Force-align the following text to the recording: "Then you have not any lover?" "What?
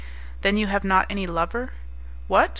"Then 0.41 0.57
you 0.57 0.65
have 0.65 0.83
not 0.83 1.05
any 1.11 1.27
lover?" 1.27 1.73
"What? 2.27 2.49